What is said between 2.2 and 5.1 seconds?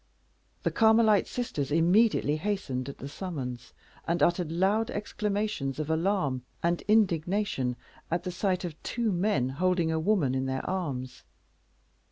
hastened at the summons, and uttered loud